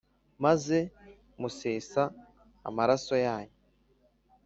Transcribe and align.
Maze 0.43 0.77
musesa 1.41 2.03
amaraso 2.69 3.15
yanyu 3.25 3.55